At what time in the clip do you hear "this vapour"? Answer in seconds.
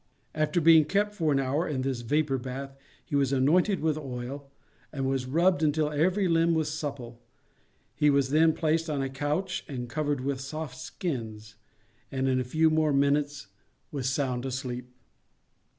1.83-2.39